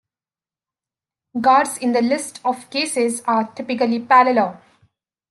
Guards 1.39 1.77
in 1.77 1.95
a 1.95 2.01
list 2.01 2.39
of 2.43 2.71
cases 2.71 3.21
are 3.27 3.53
typically 3.53 3.99
parallel. 3.99 4.59